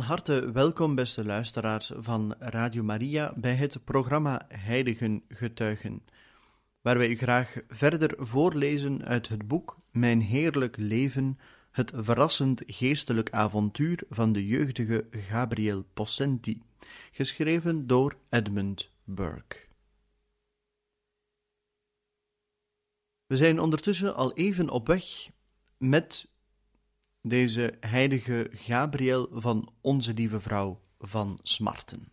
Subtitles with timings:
[0.00, 6.02] Van harte welkom, beste luisteraars van Radio Maria, bij het programma Heiligen Getuigen,
[6.80, 11.38] waar wij u graag verder voorlezen uit het boek Mijn Heerlijk Leven,
[11.70, 16.62] het verrassend geestelijk avontuur van de jeugdige Gabriel Possenti,
[17.12, 19.56] geschreven door Edmund Burke.
[23.26, 25.30] We zijn ondertussen al even op weg
[25.76, 26.29] met
[27.22, 32.12] deze heilige Gabriel van Onze Lieve Vrouw van Smarten.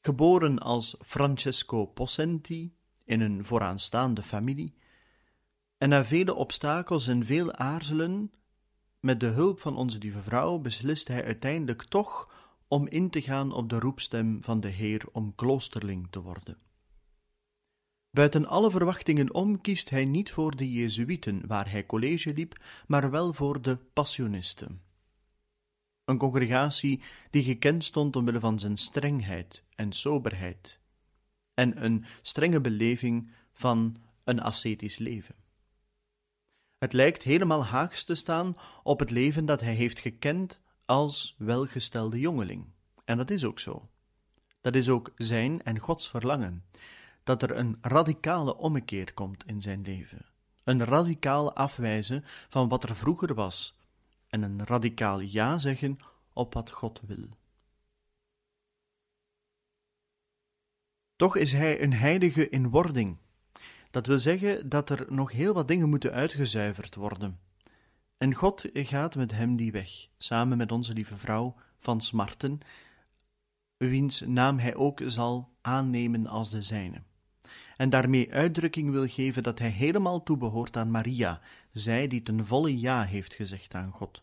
[0.00, 2.74] Geboren als Francesco Possenti
[3.04, 4.74] in een vooraanstaande familie,
[5.78, 8.32] en na vele obstakels en veel aarzelen,
[9.00, 12.32] met de hulp van Onze Lieve Vrouw beslist hij uiteindelijk toch
[12.68, 16.58] om in te gaan op de roepstem van de Heer om kloosterling te worden.
[18.14, 23.10] Buiten alle verwachtingen om kiest hij niet voor de Jezuïeten, waar hij college liep, maar
[23.10, 24.82] wel voor de Passionisten.
[26.04, 30.80] Een congregatie die gekend stond omwille van zijn strengheid en soberheid,
[31.54, 35.34] en een strenge beleving van een ascetisch leven.
[36.78, 42.18] Het lijkt helemaal haaks te staan op het leven dat hij heeft gekend als welgestelde
[42.18, 42.66] jongeling.
[43.04, 43.88] En dat is ook zo.
[44.60, 46.64] Dat is ook zijn en Gods verlangen
[47.24, 50.24] dat er een radicale ommekeer komt in zijn leven.
[50.64, 53.78] Een radicaal afwijzen van wat er vroeger was
[54.28, 55.98] en een radicaal ja zeggen
[56.32, 57.28] op wat God wil.
[61.16, 63.18] Toch is hij een heilige in wording.
[63.90, 67.38] Dat wil zeggen dat er nog heel wat dingen moeten uitgezuiverd worden.
[68.16, 72.60] En God gaat met hem die weg, samen met onze lieve vrouw van Smarten,
[73.76, 77.02] wiens naam hij ook zal aannemen als de zijne
[77.76, 81.40] en daarmee uitdrukking wil geven dat hij helemaal toebehoort aan Maria,
[81.72, 84.22] zij die ten volle ja heeft gezegd aan God.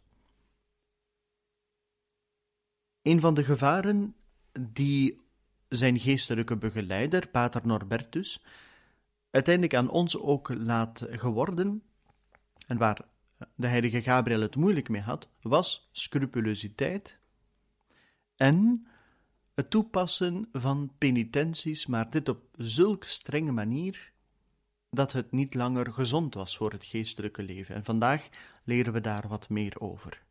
[3.01, 4.16] Een van de gevaren
[4.59, 5.19] die
[5.67, 8.44] zijn geestelijke begeleider, Pater Norbertus,
[9.29, 11.84] uiteindelijk aan ons ook laat geworden,
[12.67, 13.01] en waar
[13.56, 17.17] de heilige Gabriel het moeilijk mee had, was scrupulositeit
[18.35, 18.88] en
[19.61, 24.11] het toepassen van penitenties, maar dit op zulk strenge manier
[24.89, 27.75] dat het niet langer gezond was voor het geestelijke leven.
[27.75, 28.29] En vandaag
[28.63, 30.23] leren we daar wat meer over.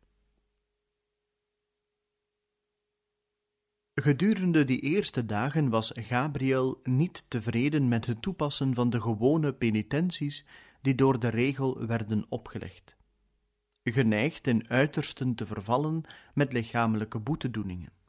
[3.93, 10.45] Gedurende die eerste dagen was Gabriel niet tevreden met het toepassen van de gewone penitenties
[10.81, 12.95] die door de regel werden opgelegd,
[13.83, 16.03] geneigd in uitersten te vervallen
[16.33, 17.99] met lichamelijke boetedoeningen.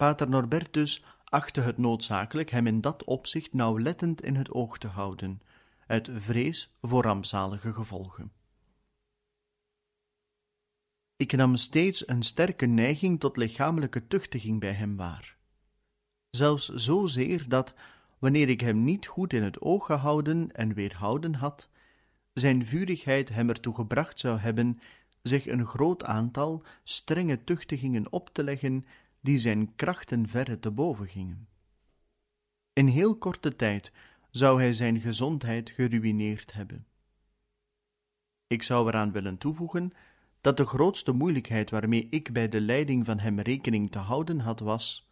[0.00, 5.42] Pater Norbertus achtte het noodzakelijk hem in dat opzicht nauwlettend in het oog te houden,
[5.86, 8.32] uit vrees voor rampzalige gevolgen.
[11.16, 15.36] Ik nam steeds een sterke neiging tot lichamelijke tuchtiging bij hem waar.
[16.30, 17.74] Zelfs zozeer dat,
[18.18, 21.68] wanneer ik hem niet goed in het oog gehouden en weerhouden had,
[22.32, 24.80] zijn vurigheid hem ertoe gebracht zou hebben
[25.22, 28.84] zich een groot aantal strenge tuchtigingen op te leggen
[29.20, 31.48] die zijn krachten verre te boven gingen.
[32.72, 33.92] In heel korte tijd
[34.30, 36.86] zou hij zijn gezondheid geruïneerd hebben.
[38.46, 39.92] Ik zou eraan willen toevoegen
[40.40, 44.60] dat de grootste moeilijkheid waarmee ik bij de leiding van hem rekening te houden had,
[44.60, 45.08] was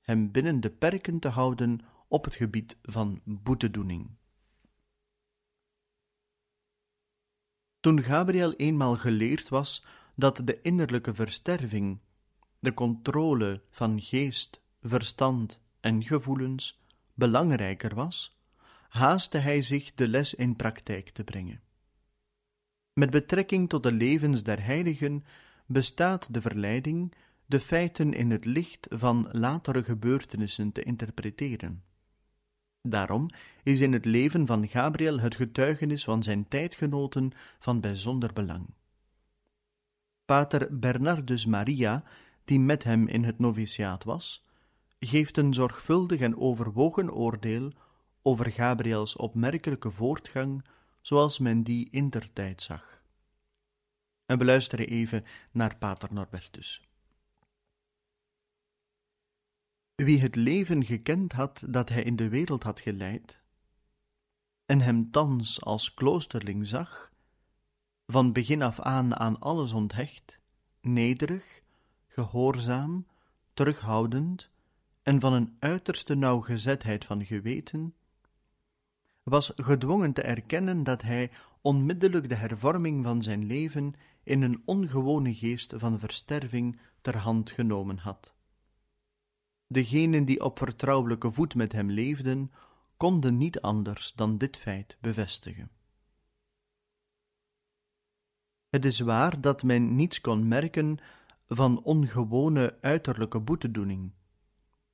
[0.00, 4.10] hem binnen de perken te houden op het gebied van boetedoening.
[7.80, 9.84] Toen Gabriel eenmaal geleerd was
[10.14, 12.00] dat de innerlijke versterving
[12.60, 16.80] de controle van geest, verstand en gevoelens
[17.14, 18.38] belangrijker was,
[18.88, 21.60] haastte hij zich de les in praktijk te brengen.
[22.92, 25.24] Met betrekking tot de levens der heiligen
[25.66, 27.14] bestaat de verleiding
[27.46, 31.82] de feiten in het licht van latere gebeurtenissen te interpreteren.
[32.82, 33.30] Daarom
[33.62, 38.66] is in het leven van Gabriel het getuigenis van zijn tijdgenoten van bijzonder belang.
[40.24, 42.04] Pater Bernardus Maria
[42.44, 44.44] die met hem in het noviciaat was,
[44.98, 47.72] geeft een zorgvuldig en overwogen oordeel
[48.22, 50.64] over Gabriels opmerkelijke voortgang
[51.00, 53.02] zoals men die intertijd zag.
[54.26, 56.88] En we luisteren even naar Pater Norbertus.
[59.94, 63.40] Wie het leven gekend had dat hij in de wereld had geleid,
[64.66, 67.12] en hem thans als kloosterling zag,
[68.06, 70.38] van begin af aan aan alles onthecht,
[70.80, 71.62] nederig,
[72.10, 73.06] gehoorzaam,
[73.54, 74.50] terughoudend
[75.02, 77.94] en van een uiterste nauwgezetheid van geweten,
[79.22, 81.30] was gedwongen te erkennen dat hij
[81.60, 87.98] onmiddellijk de hervorming van zijn leven in een ongewone geest van versterving ter hand genomen
[87.98, 88.34] had.
[89.66, 92.52] Degenen die op vertrouwelijke voet met hem leefden,
[92.96, 95.70] konden niet anders dan dit feit bevestigen.
[98.68, 100.98] Het is waar dat men niets kon merken
[101.52, 104.12] van ongewone uiterlijke boetedoening,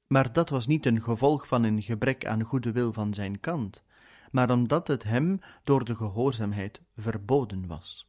[0.07, 3.83] maar dat was niet een gevolg van een gebrek aan goede wil van zijn kant,
[4.31, 8.09] maar omdat het hem door de gehoorzaamheid verboden was.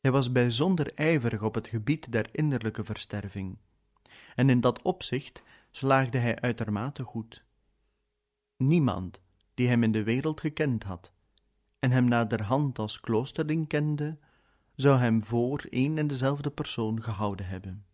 [0.00, 3.58] Hij was bijzonder ijverig op het gebied der innerlijke versterving,
[4.34, 7.44] en in dat opzicht slaagde hij uitermate goed.
[8.56, 9.20] Niemand
[9.54, 11.12] die hem in de wereld gekend had
[11.78, 14.18] en hem naderhand als kloosterling kende,
[14.76, 17.84] zou hem voor een en dezelfde persoon gehouden hebben.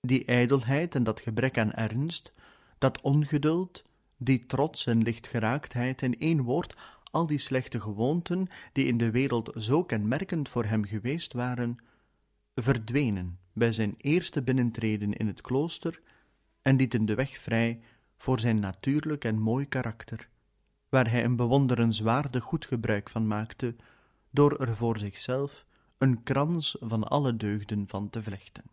[0.00, 2.32] Die ijdelheid en dat gebrek aan ernst,
[2.78, 3.84] dat ongeduld,
[4.16, 6.74] die trots en lichtgeraaktheid, in één woord,
[7.10, 11.78] al die slechte gewoonten, die in de wereld zo kenmerkend voor hem geweest waren,
[12.54, 16.00] verdwenen bij zijn eerste binnentreden in het klooster
[16.62, 17.80] en lieten de weg vrij
[18.16, 20.28] voor zijn natuurlijk en mooi karakter,
[20.88, 23.74] waar hij een bewonderenswaardig goed gebruik van maakte,
[24.38, 25.66] door er voor zichzelf
[25.98, 28.64] een krans van alle deugden van te vlechten.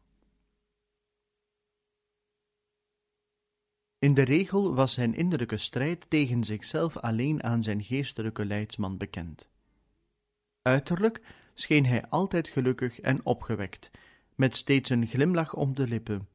[3.99, 9.49] In de regel was zijn innerlijke strijd tegen zichzelf alleen aan zijn geestelijke leidsman bekend.
[10.61, 11.21] Uiterlijk
[11.53, 13.91] scheen hij altijd gelukkig en opgewekt,
[14.35, 16.27] met steeds een glimlach om de lippen,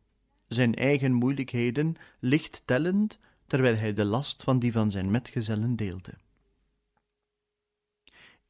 [0.47, 6.15] zijn eigen moeilijkheden licht tellend, terwijl hij de last van die van zijn metgezellen deelde.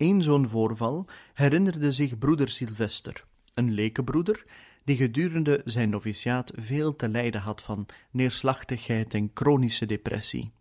[0.00, 3.25] Eén zo'n voorval herinnerde zich broeder Sylvester,
[3.55, 4.44] een lekenbroeder,
[4.85, 10.52] die gedurende zijn noviciaat veel te lijden had van neerslachtigheid en chronische depressie,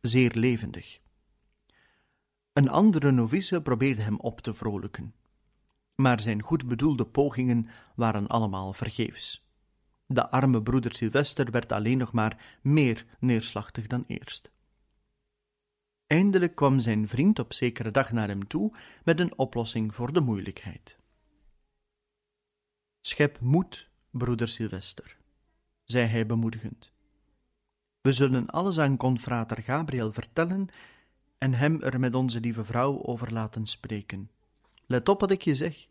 [0.00, 1.00] zeer levendig.
[2.52, 5.14] Een andere novice probeerde hem op te vrolijken,
[5.94, 9.46] maar zijn goed bedoelde pogingen waren allemaal vergeefs.
[10.06, 14.50] De arme broeder Sylvester werd alleen nog maar meer neerslachtig dan eerst.
[16.08, 18.72] Eindelijk kwam zijn vriend op zekere dag naar hem toe
[19.04, 20.96] met een oplossing voor de moeilijkheid.
[23.00, 25.16] Schep moed, broeder Sylvester,
[25.84, 26.90] zei hij bemoedigend.
[28.00, 30.68] We zullen alles aan confrater Gabriel vertellen
[31.38, 34.30] en hem er met onze lieve vrouw over laten spreken.
[34.86, 35.88] Let op wat ik je zeg.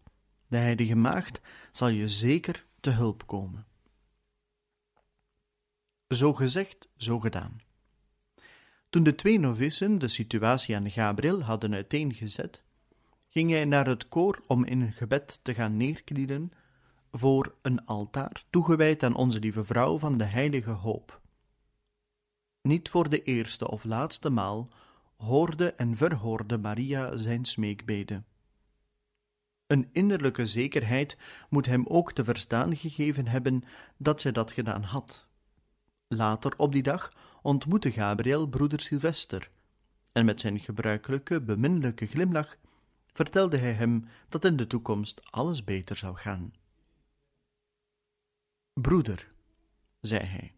[0.47, 1.41] De heilige maagd
[1.71, 3.65] zal je zeker te hulp komen.
[6.07, 7.66] Zo gezegd, zo gedaan.
[8.89, 12.63] Toen de twee novissen de situatie aan Gabriel hadden uiteengezet,
[13.27, 16.51] ging hij naar het koor om in een gebed te gaan neerknielen
[17.11, 21.21] voor een altaar toegewijd aan onze lieve vrouw van de heilige hoop.
[22.61, 24.69] Niet voor de eerste of laatste maal
[25.17, 28.25] hoorde en verhoorde Maria zijn smeekbeden.
[29.67, 31.17] Een innerlijke zekerheid
[31.49, 33.63] moet hem ook te verstaan gegeven hebben
[33.97, 35.27] dat zij dat gedaan had.
[36.07, 39.51] Later op die dag ontmoette Gabriel broeder Sylvester,
[40.11, 42.57] en met zijn gebruikelijke, beminnelijke glimlach
[43.13, 46.53] vertelde hij hem dat in de toekomst alles beter zou gaan.
[48.73, 49.31] Broeder,
[49.99, 50.53] zei hij,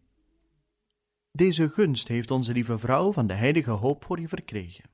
[1.32, 4.84] deze gunst heeft onze lieve vrouw van de heilige hoop voor je verkregen.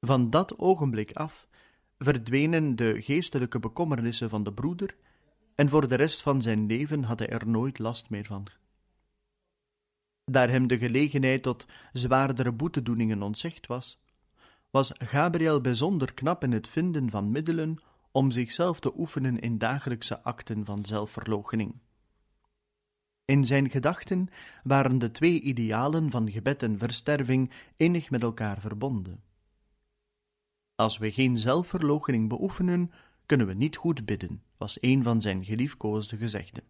[0.00, 1.48] Van dat ogenblik af
[1.98, 4.96] verdwenen de geestelijke bekommernissen van de broeder,
[5.54, 8.46] en voor de rest van zijn leven had hij er nooit last meer van.
[10.30, 13.98] Daar hem de gelegenheid tot zwaardere boetedoeningen ontzegd was,
[14.70, 17.78] was Gabriel bijzonder knap in het vinden van middelen
[18.10, 21.74] om zichzelf te oefenen in dagelijkse acten van zelfverloochening.
[23.24, 24.28] In zijn gedachten
[24.62, 29.22] waren de twee idealen van gebed en versterving innig met elkaar verbonden.
[30.74, 32.92] Als we geen zelfverloochening beoefenen,
[33.26, 36.62] kunnen we niet goed bidden, was een van zijn geliefkoosde gezegden.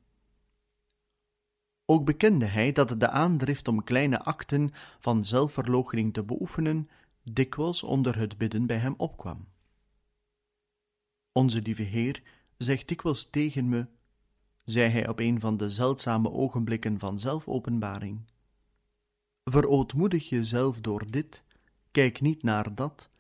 [1.91, 6.89] Ook bekende hij dat de aandrift om kleine acten van zelfverloochening te beoefenen
[7.23, 9.49] dikwijls onder het bidden bij hem opkwam.
[11.33, 12.23] Onze lieve Heer
[12.57, 13.87] zegt dikwijls tegen me,
[14.65, 18.21] zei hij op een van de zeldzame ogenblikken van zelfopenbaring,
[19.45, 21.43] Verootmoedig jezelf door dit,
[21.91, 23.11] kijk niet naar dat,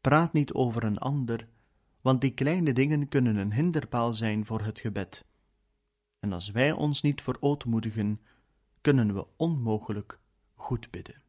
[0.00, 1.48] praat niet over een ander,
[2.00, 5.24] want die kleine dingen kunnen een hinderpaal zijn voor het gebed.
[6.24, 8.20] En als wij ons niet verootmoedigen,
[8.80, 10.18] kunnen we onmogelijk
[10.54, 11.22] goed bidden.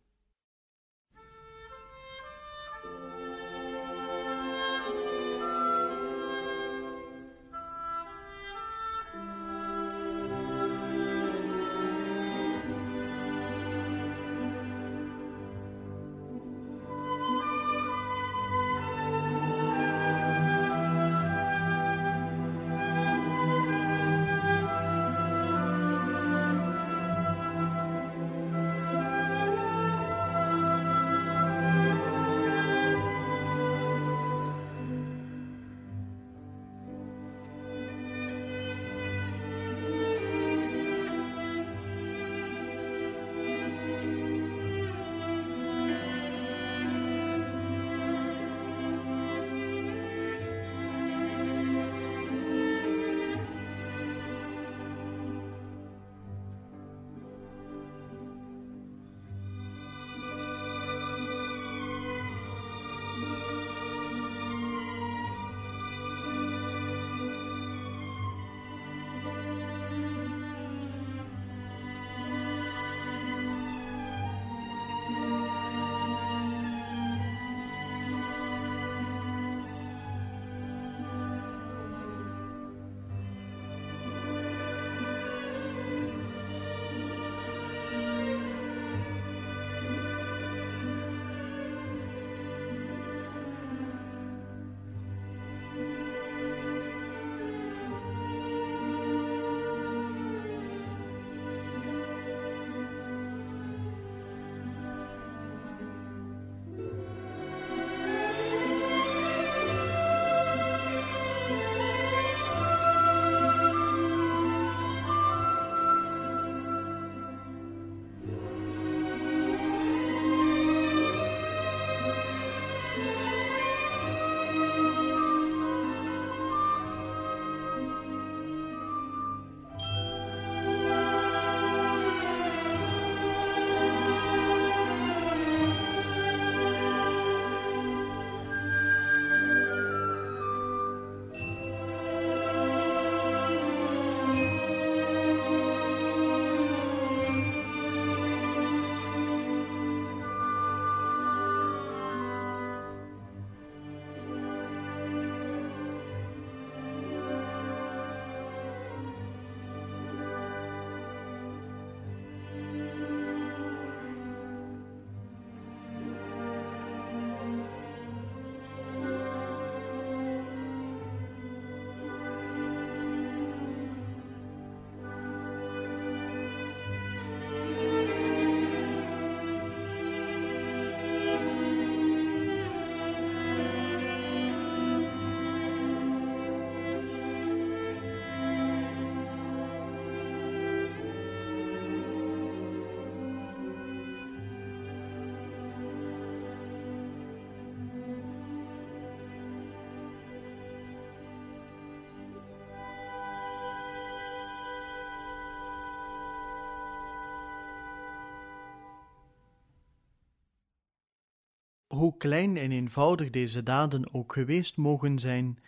[211.95, 215.59] Hoe klein en eenvoudig deze daden ook geweest mogen zijn,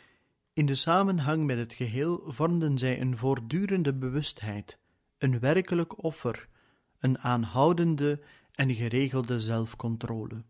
[0.53, 4.79] in de samenhang met het geheel vormden zij een voortdurende bewustheid,
[5.17, 6.48] een werkelijk offer,
[7.00, 10.43] een aanhoudende en geregelde zelfcontrole.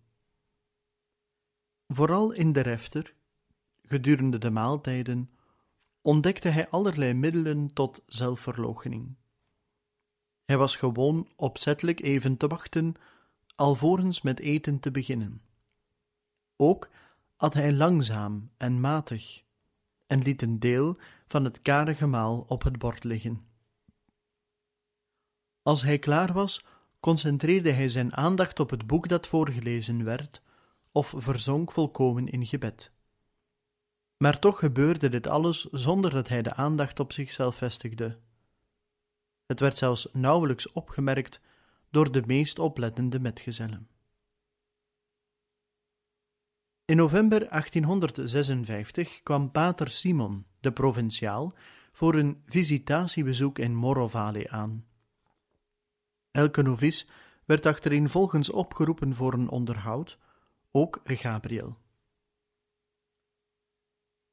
[1.87, 3.13] Vooral in de refter,
[3.81, 5.29] gedurende de maaltijden,
[6.01, 9.15] ontdekte hij allerlei middelen tot zelfverloochening.
[10.45, 12.93] Hij was gewoon opzettelijk even te wachten,
[13.55, 15.45] alvorens met eten te beginnen.
[16.57, 16.89] Ook
[17.35, 19.43] at hij langzaam en matig
[20.07, 20.97] en liet een deel
[21.27, 23.45] van het karige maal op het bord liggen.
[25.61, 26.65] Als hij klaar was,
[26.99, 30.43] concentreerde hij zijn aandacht op het boek dat voorgelezen werd,
[30.91, 32.91] of verzonk volkomen in gebed.
[34.17, 38.17] Maar toch gebeurde dit alles zonder dat hij de aandacht op zichzelf vestigde.
[39.45, 41.41] Het werd zelfs nauwelijks opgemerkt
[41.89, 43.87] door de meest oplettende metgezellen.
[46.87, 51.53] In november 1856 kwam pater Simon, de provinciaal,
[51.91, 54.85] voor een visitatiebezoek in Morro Valley aan.
[56.31, 57.05] Elke novice
[57.45, 60.17] werd achtereenvolgens opgeroepen voor een onderhoud,
[60.71, 61.77] ook Gabriel.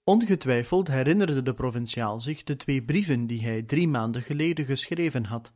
[0.05, 5.53] Ongetwijfeld herinnerde de provinciaal zich de twee brieven die hij drie maanden geleden geschreven had,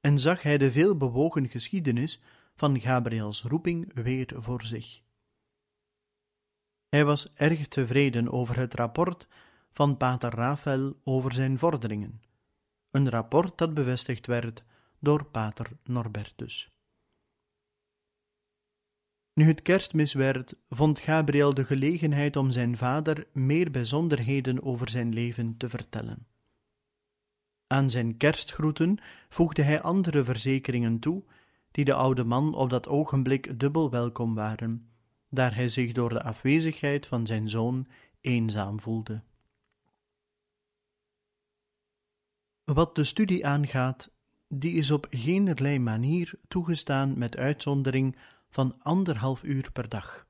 [0.00, 2.22] en zag hij de veel bewogen geschiedenis
[2.54, 5.02] van Gabriels roeping weer voor zich.
[6.90, 9.26] Hij was erg tevreden over het rapport
[9.72, 12.22] van pater Rafael over zijn vorderingen,
[12.90, 14.64] een rapport dat bevestigd werd
[14.98, 16.70] door pater Norbertus.
[19.34, 25.12] Nu het kerstmis werd, vond Gabriel de gelegenheid om zijn vader meer bijzonderheden over zijn
[25.12, 26.26] leven te vertellen.
[27.66, 31.24] Aan zijn kerstgroeten voegde hij andere verzekeringen toe,
[31.70, 34.89] die de oude man op dat ogenblik dubbel welkom waren,
[35.30, 37.86] daar hij zich door de afwezigheid van zijn zoon
[38.20, 39.22] eenzaam voelde.
[42.64, 44.10] Wat de studie aangaat,
[44.48, 48.16] die is op geenerlei manier toegestaan met uitzondering
[48.48, 50.28] van anderhalf uur per dag.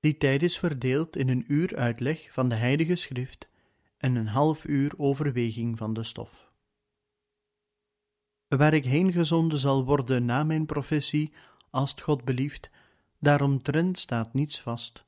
[0.00, 3.48] Die tijd is verdeeld in een uur uitleg van de Heilige Schrift
[3.96, 6.52] en een half uur overweging van de stof.
[8.48, 11.32] Waar ik heen gezonden zal worden na mijn professie,
[11.70, 12.70] als het God belieft,
[13.24, 15.04] daaromtrent staat niets vast.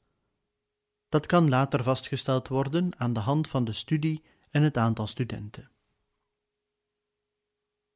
[1.09, 5.71] Dat kan later vastgesteld worden aan de hand van de studie en het aantal studenten.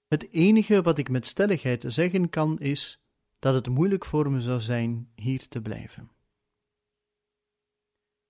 [0.06, 3.00] Het enige wat ik met stelligheid zeggen kan is
[3.38, 6.10] dat het moeilijk voor me zou zijn hier te blijven.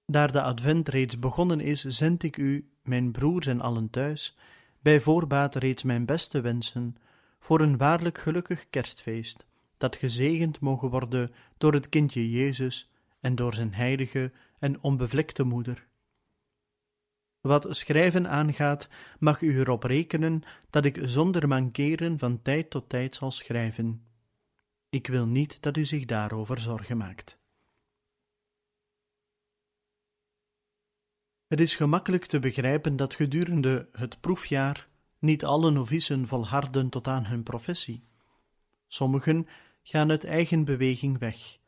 [0.05, 4.37] Daar de advent reeds begonnen is, zend ik u, mijn broers en allen thuis,
[4.81, 6.97] bij voorbaat reeds mijn beste wensen
[7.39, 9.47] voor een waarlijk gelukkig kerstfeest,
[9.81, 15.87] dat gezegend mogen worden door het kindje Jezus en door zijn heilige en onbevlekte moeder.
[17.41, 23.15] Wat schrijven aangaat, mag u erop rekenen dat ik zonder mankeren van tijd tot tijd
[23.15, 24.05] zal schrijven.
[24.89, 27.39] Ik wil niet dat u zich daarover zorgen maakt.
[31.47, 34.89] Het is gemakkelijk te begrijpen dat gedurende het proefjaar
[35.19, 38.05] niet alle novicen volharden tot aan hun professie.
[38.87, 39.47] Sommigen
[39.83, 41.59] gaan uit eigen beweging weg.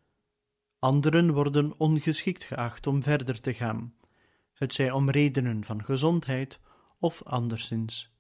[0.79, 3.95] Anderen worden ongeschikt geacht om verder te gaan,
[4.53, 6.61] het zij om redenen van gezondheid
[6.99, 8.11] of anderszins.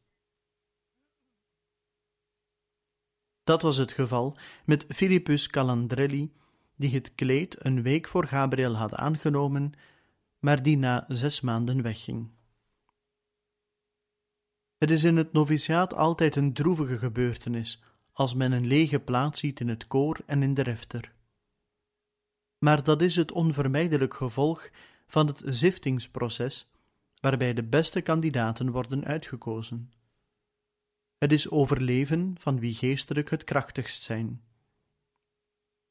[3.44, 6.32] Dat was het geval met Philippus Calandrelli,
[6.76, 9.72] die het kleed een week voor Gabriel had aangenomen,
[10.38, 12.30] maar die na zes maanden wegging.
[14.76, 19.60] Het is in het noviciaat altijd een droevige gebeurtenis als men een lege plaats ziet
[19.60, 21.12] in het koor en in de refter.
[22.58, 24.70] Maar dat is het onvermijdelijk gevolg
[25.06, 26.70] van het ziftingsproces,
[27.20, 29.92] waarbij de beste kandidaten worden uitgekozen.
[31.18, 34.42] Het is overleven van wie geestelijk het krachtigst zijn.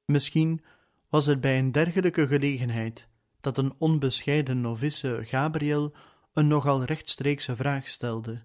[0.05, 0.63] Misschien
[1.09, 3.07] was het bij een dergelijke gelegenheid
[3.41, 5.93] dat een onbescheiden novice Gabriel
[6.33, 8.41] een nogal rechtstreekse vraag stelde.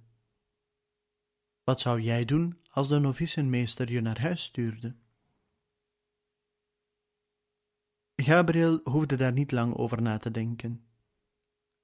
[1.66, 4.94] Wat zou jij doen als de novicenmeester je naar huis stuurde?
[8.16, 10.86] Gabriel hoefde daar niet lang over na te denken.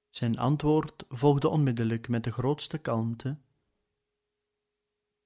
[0.09, 3.37] Zijn antwoord volgde onmiddellijk met de grootste kalmte.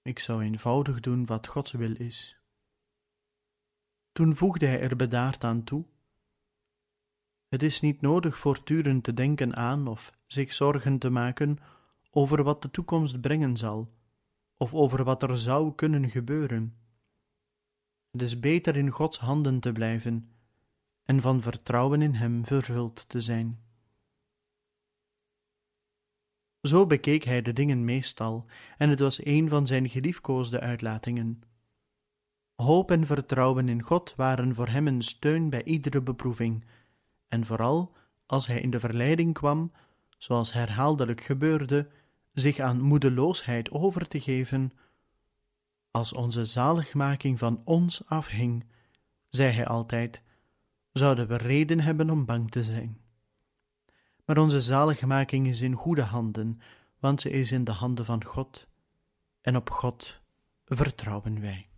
[0.01, 2.37] Ik zou eenvoudig doen wat Gods wil is.
[4.11, 5.85] Toen voegde hij er bedaard aan toe:
[7.47, 11.57] Het is niet nodig voortdurend te denken aan of zich zorgen te maken
[12.11, 13.95] over wat de toekomst brengen zal
[14.57, 16.77] of over wat er zou kunnen gebeuren.
[18.11, 20.31] Het is beter in Gods handen te blijven
[21.03, 23.59] en van vertrouwen in Hem vervuld te zijn.
[26.61, 28.45] Zo bekeek hij de dingen meestal,
[28.77, 31.43] en het was een van zijn geliefkoosde uitlatingen.
[32.55, 36.65] Hoop en vertrouwen in God waren voor hem een steun bij iedere beproeving,
[37.27, 39.71] en vooral als hij in de verleiding kwam,
[40.17, 41.87] zoals herhaaldelijk gebeurde,
[42.39, 44.71] zich aan moedeloosheid over te geven,
[45.91, 48.65] als onze zaligmaking van ons afhing,
[49.30, 50.21] zei hij altijd,
[50.91, 53.02] zouden we reden hebben om bang te zijn.
[54.26, 56.62] Maar onze zaligmaking is in goede handen,
[57.00, 58.67] want ze is in de handen van God,
[59.41, 60.21] en op God
[60.65, 61.69] vertrouwen wij.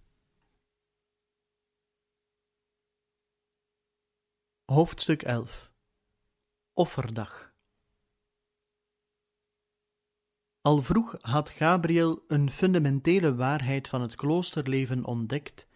[4.65, 5.72] Hoofdstuk 11
[6.74, 7.48] Offerdag
[10.62, 15.67] Al vroeg had Gabriel een fundamentele waarheid van het kloosterleven ontdekt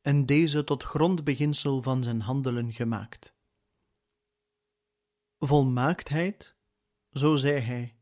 [0.00, 3.34] en deze tot grondbeginsel van zijn handelen gemaakt.
[5.38, 6.56] Volmaaktheid,
[7.12, 7.94] zo zei hij,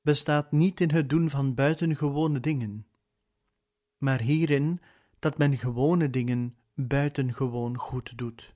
[0.00, 2.86] bestaat niet in het doen van buitengewone dingen,
[3.96, 4.80] maar hierin
[5.18, 8.54] dat men gewone dingen buitengewoon goed doet.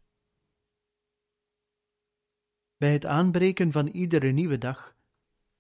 [2.77, 4.95] Bij het aanbreken van iedere nieuwe dag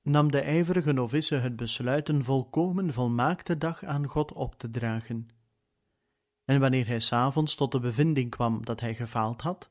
[0.02, 5.28] nam de ijverige novice het besluit een volkomen volmaakte dag aan God op te dragen.
[6.44, 9.70] En wanneer hij s'avonds tot de bevinding kwam dat hij gefaald had,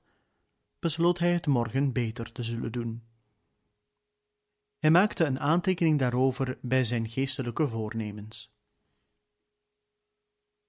[0.79, 3.03] besloot hij het morgen beter te zullen doen.
[4.77, 8.53] Hij maakte een aantekening daarover bij zijn geestelijke voornemens.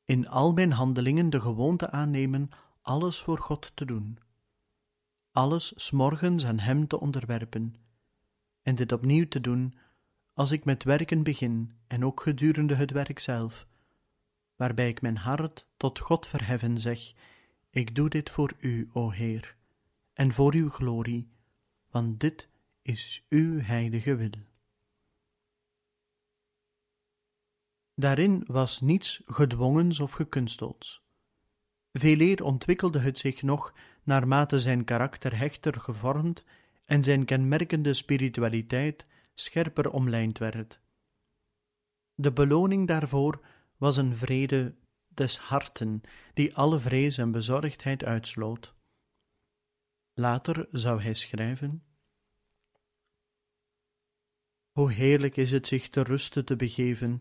[0.05, 4.18] In al mijn handelingen de gewoonte aannemen alles voor God te doen,
[5.33, 7.82] alles smorgens aan Hem te onderwerpen,
[8.62, 9.79] en dit opnieuw te doen
[10.35, 13.66] als ik met werken begin en ook gedurende het werk zelf,
[14.57, 17.12] waarbij ik mijn hart tot God verheffen zeg:
[17.70, 19.57] Ik doe dit voor U, o Heer,
[20.12, 21.29] en voor Uw glorie,
[21.90, 22.48] want dit
[22.83, 24.31] is Uw heilige wil.
[27.94, 31.01] Daarin was niets gedwongens of gekunsteld.
[31.92, 36.44] Veeleer ontwikkelde het zich nog naarmate zijn karakter hechter gevormd
[36.85, 40.81] en zijn kenmerkende spiritualiteit scherper omlijnd werd.
[42.14, 43.45] De beloning daarvoor
[43.77, 44.75] was een vrede
[45.09, 46.01] des harten,
[46.35, 48.75] die alle vrees en bezorgdheid uitsloot.
[50.14, 51.83] Later zou hij schrijven:
[54.71, 57.21] Hoe heerlijk is het zich te rusten te begeven,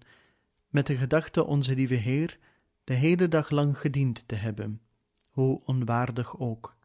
[0.67, 2.39] met de gedachte onze lieve Heer
[2.83, 4.81] de hele dag lang gediend te hebben,
[5.29, 6.77] hoe onwaardig ook.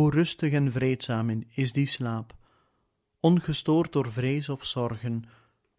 [0.00, 2.34] Hoe rustig en vreedzaam is die slaap,
[3.20, 5.24] ongestoord door vrees of zorgen,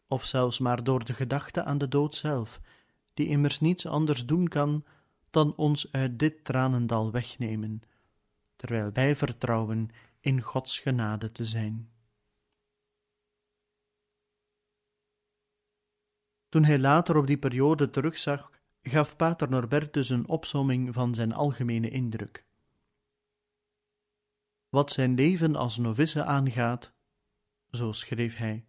[0.07, 2.59] of zelfs maar door de gedachte aan de dood zelf,
[3.13, 4.85] die immers niets anders doen kan
[5.29, 7.81] dan ons uit dit tranendal wegnemen,
[8.55, 11.89] terwijl wij vertrouwen in Gods genade te zijn.
[16.49, 21.89] Toen hij later op die periode terugzag, gaf Pater Norbertus een opsomming van zijn algemene
[21.89, 22.49] indruk.
[24.71, 26.91] Wat zijn leven als novice aangaat,
[27.71, 28.65] zo schreef hij,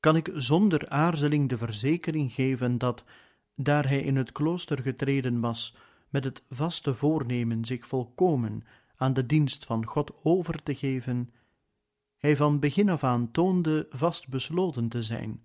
[0.00, 3.04] kan ik zonder aarzeling de verzekering geven dat,
[3.54, 5.76] daar hij in het klooster getreden was,
[6.08, 8.64] met het vaste voornemen zich volkomen
[8.96, 11.32] aan de dienst van God over te geven,
[12.16, 15.42] hij van begin af aan toonde vast besloten te zijn,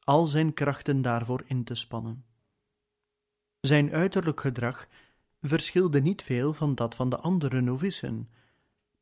[0.00, 2.24] al zijn krachten daarvoor in te spannen.
[3.60, 4.88] Zijn uiterlijk gedrag
[5.40, 8.28] verschilde niet veel van dat van de andere novissen,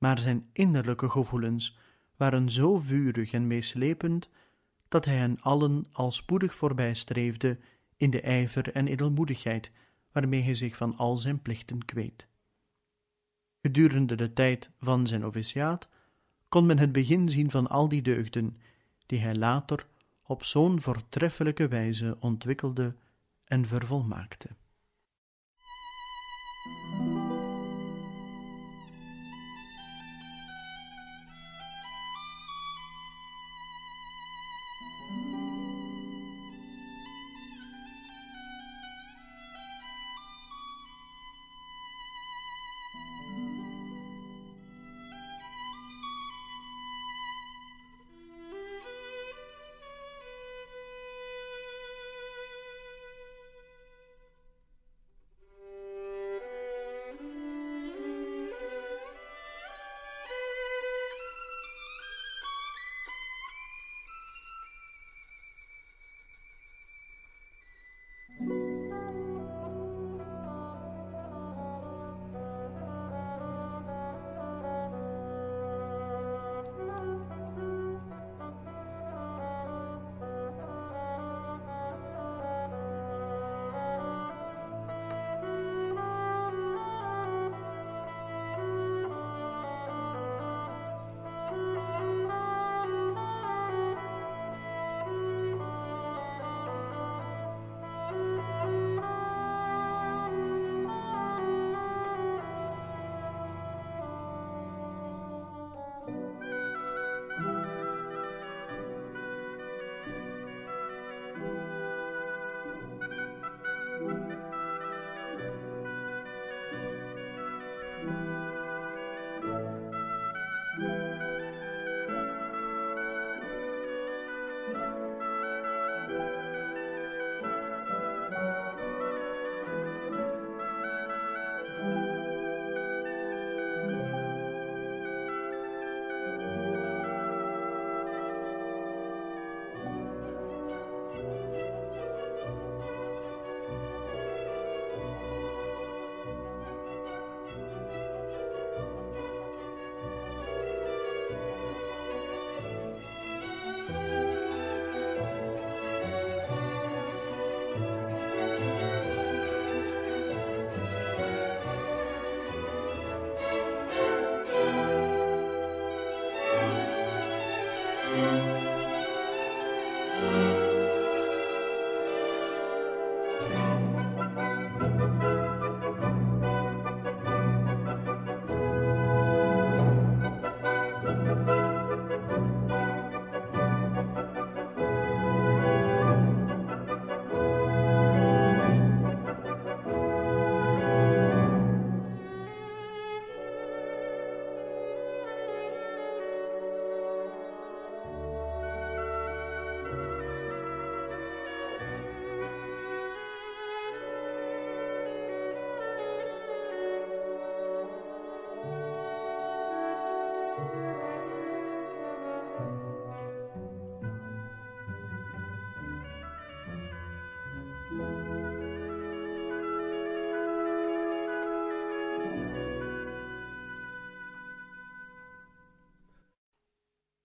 [0.03, 1.77] maar zijn innerlijke gevoelens
[2.17, 4.31] waren zo vurig en meeslepend
[4.89, 7.59] dat hij hen allen al spoedig voorbijstreefde
[7.97, 9.71] in de ijver en edelmoedigheid
[10.13, 12.27] waarmee hij zich van al zijn plichten kweet.
[13.61, 15.89] Gedurende de tijd van zijn noviciaat
[16.49, 18.57] kon men het begin zien van al die deugden,
[19.07, 19.87] die hij later
[20.23, 22.97] op zo'n voortreffelijke wijze ontwikkelde
[23.45, 24.49] en vervolmaakte.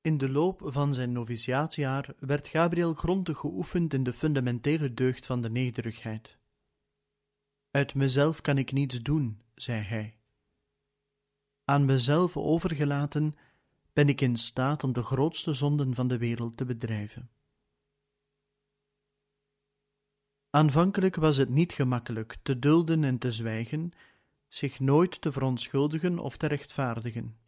[0.08, 5.42] In de loop van zijn noviciaatjaar werd Gabriel grondig geoefend in de fundamentele deugd van
[5.42, 6.38] de nederigheid.
[7.72, 10.18] Uit mezelf kan ik niets doen, zei hij.
[11.64, 13.36] Aan mezelf overgelaten
[13.94, 17.30] ben ik in staat om de grootste zonden van de wereld te bedrijven.
[20.50, 23.92] Aanvankelijk was het niet gemakkelijk te dulden en te zwijgen,
[24.48, 27.47] zich nooit te verontschuldigen of te rechtvaardigen.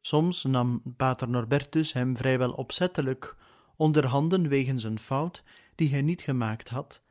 [0.00, 3.36] Soms nam pater Norbertus hem vrijwel opzettelijk
[3.76, 5.42] onder handen wegens een fout
[5.74, 7.02] die hij niet gemaakt had,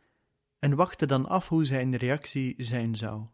[0.60, 3.26] en wachtte dan af hoe zijn reactie zijn zou.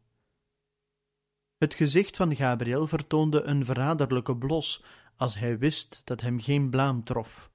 [1.57, 4.83] Het gezicht van Gabriel vertoonde een verraderlijke blos
[5.15, 7.51] als hij wist dat hem geen blaam trof.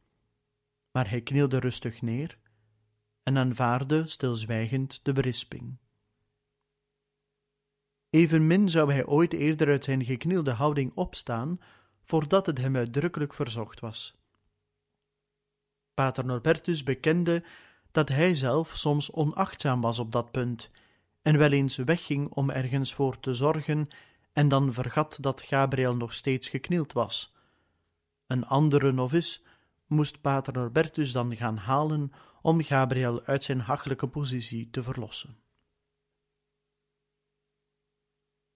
[0.91, 2.39] Maar hij knielde rustig neer
[3.23, 5.77] en aanvaarde stilzwijgend de berisping.
[8.11, 11.61] Evenmin zou hij ooit eerder uit zijn geknielde houding opstaan,
[12.11, 14.15] voordat het hem uitdrukkelijk verzocht was.
[15.95, 17.45] Pater Norbertus bekende
[17.91, 20.71] dat hij zelf soms onachtzaam was op dat punt
[21.23, 23.89] en wel eens wegging om ergens voor te zorgen
[24.33, 27.35] en dan vergat dat Gabriel nog steeds geknield was.
[28.27, 29.41] Een andere novice
[29.87, 35.37] moest pater Norbertus dan gaan halen om Gabriel uit zijn hachelijke positie te verlossen.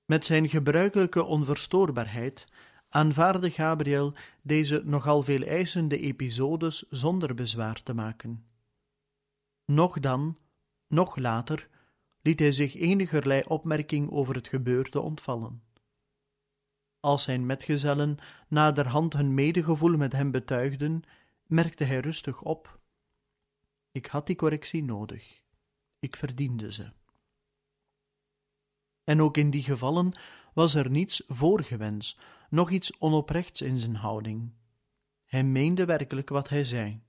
[0.05, 2.47] Met zijn gebruikelijke onverstoorbaarheid
[2.95, 8.47] aanvaarde Gabriel deze nogal veel eisende episodes zonder bezwaar te maken.
[9.65, 10.39] Nog dan,
[10.87, 11.69] nog later,
[12.21, 15.63] liet hij zich enigerlei opmerking over het gebeurde ontvallen.
[17.01, 18.17] Als zijn metgezellen
[18.49, 21.03] naderhand hun medegevoel met hem betuigden,
[21.47, 22.79] merkte hij rustig op:
[23.93, 25.43] Ik had die correctie nodig.
[25.99, 26.93] Ik verdiende ze.
[29.05, 30.13] En ook in die gevallen
[30.53, 34.53] was er niets voorgewens, nog iets onoprechts in zijn houding.
[35.25, 37.03] Hij meende werkelijk wat hij zei.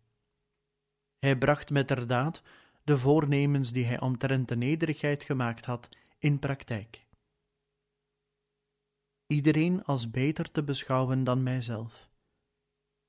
[1.19, 2.41] Hij bracht metterdaad
[2.83, 7.05] de voornemens die hij omtrent de nederigheid gemaakt had in praktijk.
[9.27, 12.09] Iedereen als beter te beschouwen dan mijzelf.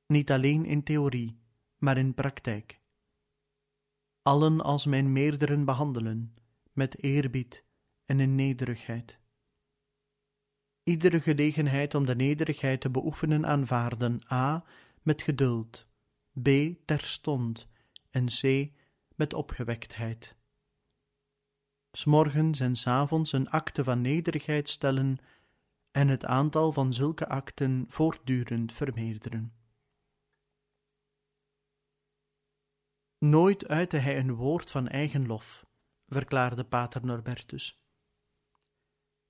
[0.06, 1.38] Niet alleen in theorie,
[1.76, 2.80] maar in praktijk.
[4.22, 6.34] Allen als mijn meerderen behandelen,
[6.72, 7.64] met eerbied
[8.04, 9.18] en in nederigheid
[10.86, 14.64] iedere gelegenheid om de nederigheid te beoefenen aanvaarden, a.
[15.02, 15.86] met geduld,
[16.42, 16.48] b.
[16.84, 17.68] terstond
[18.10, 18.70] en c.
[19.14, 20.36] met opgewektheid.
[21.92, 25.18] S'morgens en s avonds een akte van nederigheid stellen
[25.90, 29.52] en het aantal van zulke akten voortdurend vermeerderen.
[33.18, 35.66] Nooit uitte hij een woord van eigen lof,
[36.06, 37.85] verklaarde pater Norbertus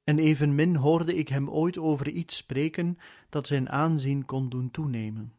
[0.06, 5.32] en evenmin hoorde ik hem ooit over iets spreken dat zijn aanzien kon doen toenemen.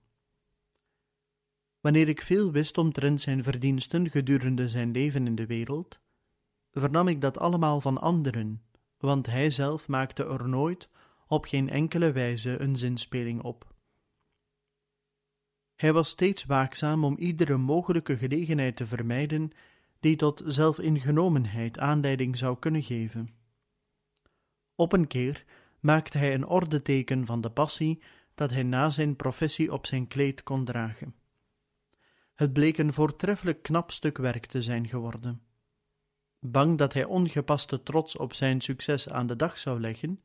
[1.80, 5.99] Wanneer ik veel wist omtrent zijn verdiensten gedurende zijn leven in de wereld,
[6.71, 8.62] vernam ik dat allemaal van anderen,
[8.97, 10.89] want hij zelf maakte er nooit
[11.27, 13.75] op geen enkele wijze een zinspeling op.
[15.75, 19.51] Hij was steeds waakzaam om iedere mogelijke gelegenheid te vermijden
[19.99, 23.37] die tot zelfingenomenheid aanleiding zou kunnen geven.
[24.80, 25.46] Op een keer
[25.80, 28.04] maakte hij een ordeteken van de passie
[28.36, 31.16] dat hij na zijn professie op zijn kleed kon dragen.
[32.36, 35.42] Het bleek een voortreffelijk knap stuk werk te zijn geworden.
[36.40, 40.24] Bang dat hij ongepaste trots op zijn succes aan de dag zou leggen,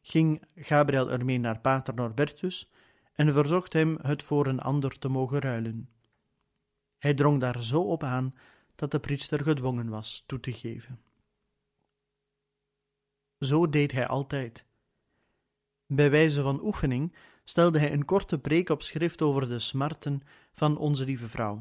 [0.00, 2.70] ging Gabriel ermee naar pater Norbertus
[3.12, 5.90] en verzocht hem het voor een ander te mogen ruilen.
[6.98, 8.34] Hij drong daar zo op aan
[8.74, 11.05] dat de priester gedwongen was toe te geven.
[13.38, 14.64] Zo deed hij altijd.
[15.86, 20.22] Bij wijze van oefening stelde hij een korte preek op schrift over de smarten
[20.52, 21.60] van onze lieve vrouw.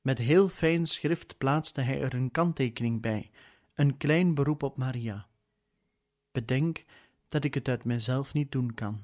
[0.00, 3.30] Met heel fijn schrift plaatste hij er een kanttekening bij,
[3.74, 5.26] een klein beroep op Maria.
[6.32, 6.84] Bedenk
[7.28, 9.00] dat ik het uit mijzelf niet doen kan.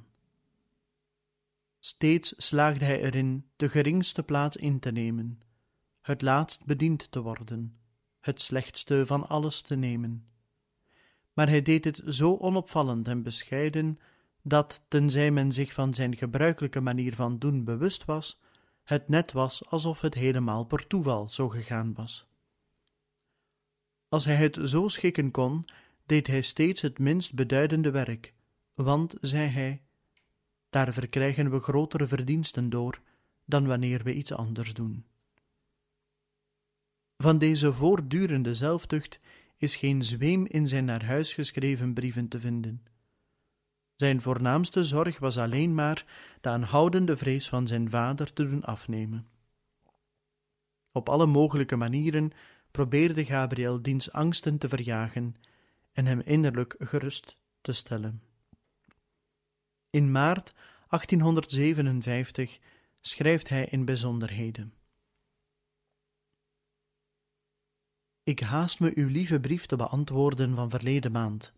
[1.78, 5.42] Steeds slaagde hij erin de geringste plaats in te nemen,
[6.00, 7.78] het laatst bediend te worden,
[8.20, 10.26] het slechtste van alles te nemen
[11.38, 13.98] maar hij deed het zo onopvallend en bescheiden
[14.42, 18.40] dat, tenzij men zich van zijn gebruikelijke manier van doen bewust was,
[18.85, 22.27] het net was alsof het helemaal per toeval zo gegaan was.
[24.09, 25.64] Als hij het zo schikken kon,
[26.07, 28.35] deed hij steeds het minst beduidende werk,
[28.74, 29.83] want, zei hij,
[30.70, 33.01] daar verkrijgen we grotere verdiensten door
[33.44, 35.05] dan wanneer we iets anders doen.
[37.16, 39.20] Van deze voortdurende zelftucht
[39.59, 42.83] is geen zweem in zijn naar huis geschreven brieven te vinden.
[43.97, 46.05] Zijn voornaamste zorg was alleen maar
[46.40, 49.29] de aanhoudende vrees van zijn vader te doen afnemen.
[50.92, 52.33] Op alle mogelijke manieren
[52.71, 55.37] probeerde Gabriel diens angsten te verjagen
[55.92, 58.23] en hem innerlijk gerust te stellen.
[59.90, 60.55] In maart
[60.88, 62.59] 1857
[63.01, 64.77] schrijft hij in bijzonderheden.
[68.28, 71.52] Ik haast me uw lieve brief te beantwoorden van verleden maand.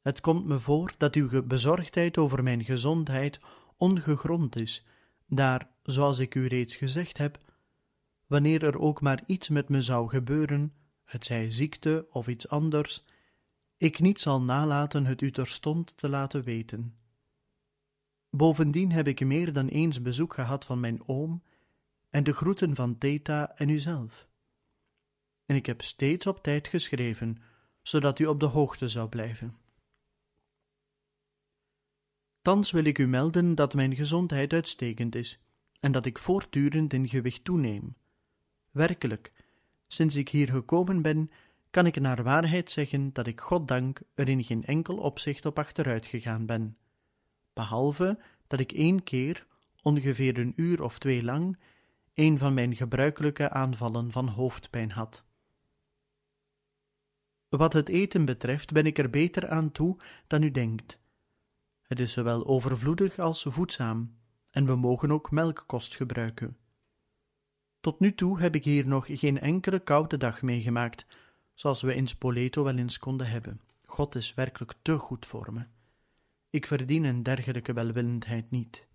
[0.00, 3.40] Het komt me voor dat uw bezorgdheid over mijn gezondheid
[3.76, 4.84] ongegrond is,
[5.26, 7.38] daar, zoals ik u reeds gezegd heb,
[8.26, 10.72] wanneer er ook maar iets met me zou gebeuren,
[11.04, 13.04] het zij ziekte of iets anders,
[13.76, 16.96] ik niet zal nalaten het u terstond te laten weten.
[18.30, 21.42] Bovendien heb ik meer dan eens bezoek gehad van mijn oom
[22.10, 24.28] en de groeten van Theta en uzelf.
[25.46, 27.36] En ik heb steeds op tijd geschreven,
[27.82, 29.56] zodat u op de hoogte zou blijven.
[32.42, 35.38] Thans wil ik u melden dat mijn gezondheid uitstekend is
[35.80, 37.96] en dat ik voortdurend in gewicht toeneem.
[38.70, 39.32] Werkelijk,
[39.86, 41.30] sinds ik hier gekomen ben,
[41.70, 45.58] kan ik naar waarheid zeggen dat ik God dank er in geen enkel opzicht op
[45.58, 46.76] achteruit gegaan ben,
[47.52, 49.46] behalve dat ik één keer,
[49.82, 51.58] ongeveer een uur of twee lang,
[52.14, 55.24] een van mijn gebruikelijke aanvallen van hoofdpijn had.
[57.56, 60.98] Wat het eten betreft ben ik er beter aan toe dan u denkt.
[61.82, 64.16] Het is zowel overvloedig als voedzaam,
[64.50, 66.56] en we mogen ook melkkost gebruiken.
[67.80, 71.06] Tot nu toe heb ik hier nog geen enkele koude dag meegemaakt,
[71.54, 73.60] zoals we in Spoleto wel eens konden hebben.
[73.84, 75.64] God is werkelijk te goed voor me.
[76.50, 78.86] Ik verdien een dergelijke welwillendheid niet.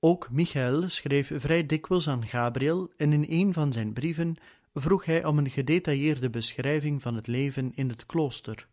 [0.00, 4.36] Ook Michael schreef vrij dikwijls aan Gabriel en in een van zijn brieven
[4.74, 8.68] vroeg hij om een gedetailleerde beschrijving van het leven in het klooster,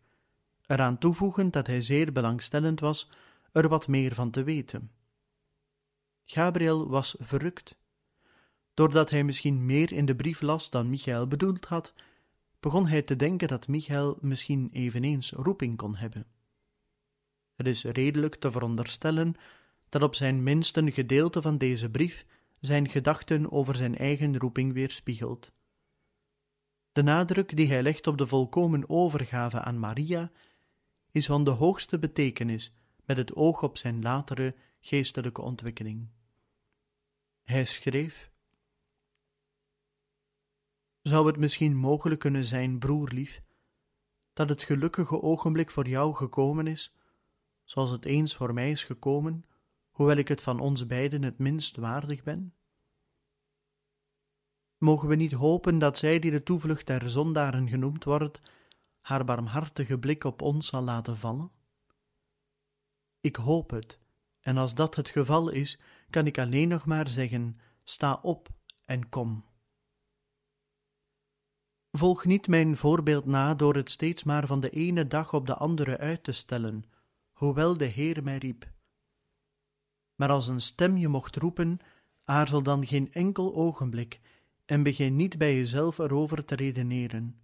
[0.66, 3.10] eraan toevoegend dat hij zeer belangstellend was
[3.52, 4.90] er wat meer van te weten.
[6.24, 7.76] Gabriel was verrukt.
[8.74, 11.94] Doordat hij misschien meer in de brief las dan Michael bedoeld had,
[12.60, 16.26] begon hij te denken dat Michael misschien eveneens roeping kon hebben.
[17.54, 19.34] Het is redelijk te veronderstellen
[19.88, 22.26] dat op zijn minst een gedeelte van deze brief
[22.60, 25.52] zijn gedachten over zijn eigen roeping weerspiegelt.
[26.92, 30.30] De nadruk die hij legt op de volkomen overgave aan Maria
[31.10, 32.72] is van de hoogste betekenis
[33.04, 36.08] met het oog op zijn latere geestelijke ontwikkeling.
[37.42, 38.30] Hij schreef:
[41.02, 43.42] Zou het misschien mogelijk kunnen zijn, broerlief,
[44.32, 46.94] dat het gelukkige ogenblik voor jou gekomen is,
[47.64, 49.44] zoals het eens voor mij is gekomen,
[49.90, 52.54] hoewel ik het van ons beiden het minst waardig ben?
[54.80, 58.40] Mogen we niet hopen dat zij die de toevlucht der zondaren genoemd wordt,
[59.00, 61.50] haar barmhartige blik op ons zal laten vallen?
[63.20, 63.98] Ik hoop het,
[64.40, 68.48] en als dat het geval is, kan ik alleen nog maar zeggen: sta op
[68.84, 69.44] en kom.
[71.90, 75.54] Volg niet mijn voorbeeld na door het steeds maar van de ene dag op de
[75.54, 76.84] andere uit te stellen,
[77.32, 78.70] hoewel de Heer mij riep.
[80.14, 81.78] Maar als een stem je mocht roepen,
[82.24, 84.20] aarzel dan geen enkel ogenblik
[84.70, 87.40] en begin niet bij jezelf erover te redeneren.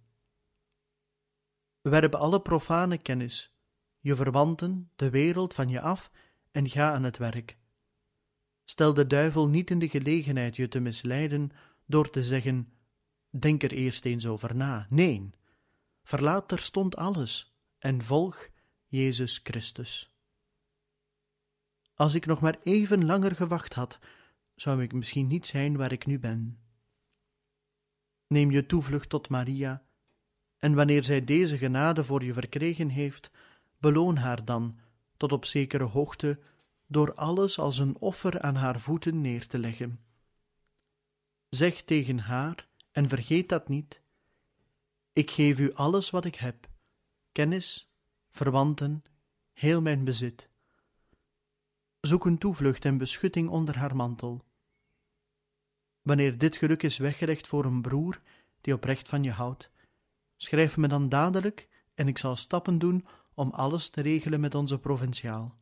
[1.81, 3.55] Werp alle profane kennis,
[3.99, 6.11] je verwanten, de wereld van je af
[6.51, 7.57] en ga aan het werk.
[8.63, 11.51] Stel de duivel niet in de gelegenheid je te misleiden
[11.85, 12.73] door te zeggen:
[13.29, 14.85] Denk er eerst eens over na.
[14.89, 15.29] Nee,
[16.03, 18.49] verlaat terstond alles en volg
[18.85, 20.11] Jezus Christus.
[21.93, 23.99] Als ik nog maar even langer gewacht had,
[24.55, 26.66] zou ik misschien niet zijn waar ik nu ben.
[28.27, 29.83] Neem je toevlucht tot Maria,
[30.57, 33.31] en wanneer zij deze genade voor je verkregen heeft,
[33.79, 34.79] beloon haar dan,
[35.17, 36.39] tot op zekere hoogte,
[36.87, 39.99] door alles als een offer aan haar voeten neer te leggen.
[41.49, 44.01] Zeg tegen haar, en vergeet dat niet:
[45.13, 46.69] Ik geef u alles wat ik heb,
[47.31, 47.91] kennis,
[48.29, 49.03] verwanten,
[49.53, 50.49] heel mijn bezit.
[52.01, 54.45] Zoek een toevlucht en beschutting onder haar mantel.
[56.07, 58.21] Wanneer dit geluk is weggelegd voor een broer
[58.61, 59.69] die oprecht van je houdt,
[60.35, 64.79] schrijf me dan dadelijk en ik zal stappen doen om alles te regelen met onze
[64.79, 65.57] provinciaal.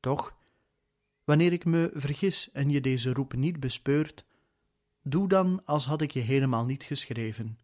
[0.00, 0.36] Toch,
[1.24, 4.24] wanneer ik me vergis en je deze roep niet bespeurt,
[5.02, 7.58] doe dan als had ik je helemaal niet geschreven.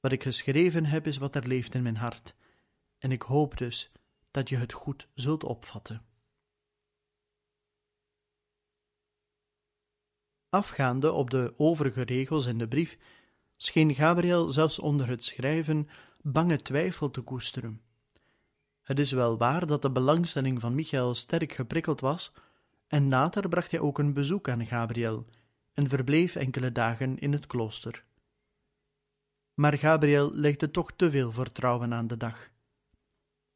[0.00, 2.34] Wat ik geschreven heb is wat er leeft in mijn hart,
[2.98, 3.92] en ik hoop dus
[4.30, 6.09] dat je het goed zult opvatten.
[10.50, 12.98] Afgaande op de overige regels in de brief,
[13.56, 15.88] scheen Gabriel zelfs onder het schrijven
[16.22, 17.80] bange twijfel te koesteren.
[18.82, 22.32] Het is wel waar dat de belangstelling van Michael sterk geprikkeld was,
[22.86, 25.26] en later bracht hij ook een bezoek aan Gabriel
[25.72, 28.04] en verbleef enkele dagen in het klooster.
[29.54, 32.50] Maar Gabriel legde toch te veel vertrouwen aan de dag.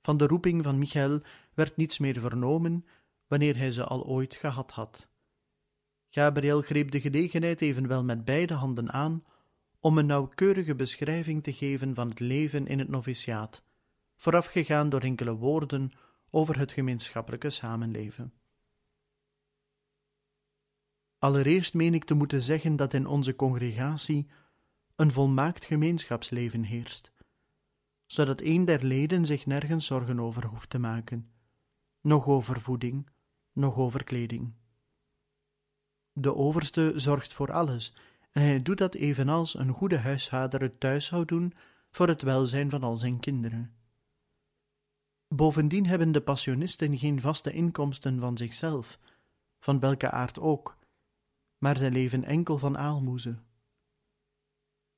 [0.02, 1.20] Van de roeping van Michael
[1.54, 2.86] werd niets meer vernomen,
[3.26, 5.08] wanneer hij ze al ooit gehad had.
[6.14, 9.24] Gabriel greep de gelegenheid evenwel met beide handen aan
[9.80, 13.62] om een nauwkeurige beschrijving te geven van het leven in het noviciaat,
[14.16, 15.92] voorafgegaan door enkele woorden
[16.30, 18.32] over het gemeenschappelijke samenleven.
[21.18, 24.30] Allereerst meen ik te moeten zeggen dat in onze congregatie
[24.96, 27.12] een volmaakt gemeenschapsleven heerst,
[28.06, 31.30] zodat een der leden zich nergens zorgen over hoeft te maken,
[32.00, 33.08] nog over voeding,
[33.52, 34.54] nog over kleding.
[36.16, 37.94] De overste zorgt voor alles,
[38.30, 41.52] en hij doet dat evenals een goede huisvader het thuis zou doen
[41.90, 43.74] voor het welzijn van al zijn kinderen.
[45.28, 48.98] Bovendien hebben de passionisten geen vaste inkomsten van zichzelf,
[49.58, 50.78] van welke aard ook,
[51.58, 53.44] maar zij leven enkel van aalmoezen.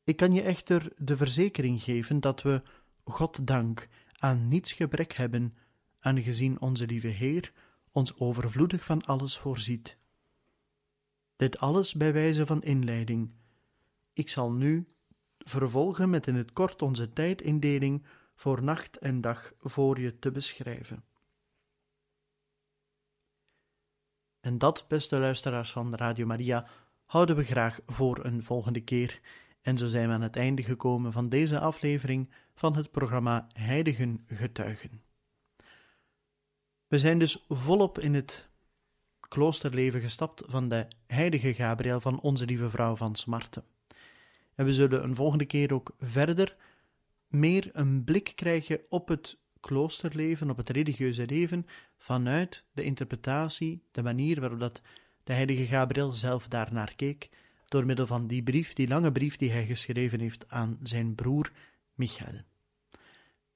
[0.05, 2.63] Ik kan je echter de verzekering geven dat we,
[3.05, 3.89] God dank,
[4.19, 5.57] aan niets gebrek hebben,
[5.99, 7.53] aangezien onze lieve Heer
[7.91, 9.99] ons overvloedig van alles voorziet.
[11.37, 13.31] Dit alles bij wijze van inleiding.
[14.13, 14.89] Ik zal nu
[15.39, 21.05] vervolgen met in het kort onze tijdindeling voor nacht en dag voor je te beschrijven.
[24.41, 26.69] En dat, beste luisteraars van Radio Maria,
[27.05, 29.21] houden we graag voor een volgende keer.
[29.61, 34.25] En zo zijn we aan het einde gekomen van deze aflevering van het programma Heiligen
[34.27, 35.03] Getuigen.
[36.87, 38.49] We zijn dus volop in het
[39.29, 43.63] kloosterleven gestapt van de heilige Gabriel van Onze Lieve Vrouw van Smarte.
[44.55, 46.57] En we zullen een volgende keer ook verder
[47.29, 51.67] meer een blik krijgen op het kloosterleven, op het religieuze leven,
[51.99, 54.83] vanuit de interpretatie, de manier waarop dat
[55.25, 57.31] de heilige Gabriel zelf daarnaar keek,
[57.69, 61.53] door middel van die brief, die lange brief die hij geschreven heeft aan zijn broer
[61.95, 62.41] Michael.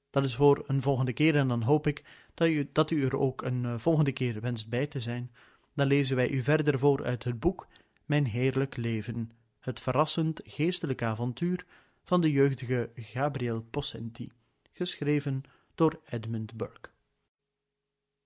[0.09, 2.03] Dat is voor een volgende keer en dan hoop ik
[2.33, 5.31] dat u, dat u er ook een eh, volgende keer wenst bij te zijn.
[5.73, 7.67] Dan lezen wij u verder voor uit het boek
[8.05, 11.65] Mijn Heerlijk Leven, het verrassend geestelijk avontuur
[12.03, 14.31] van de jeugdige Gabriel Possenti,
[14.71, 15.43] geschreven
[15.75, 16.89] door Edmund Burke.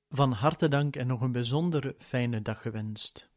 [0.09, 3.29] Van harte dank en nog een bijzonder fijne dag gewenst.